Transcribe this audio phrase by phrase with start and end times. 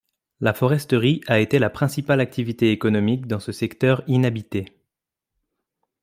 [0.39, 4.65] La foresterie a été la principale activité économique dans ce secteur inhabité.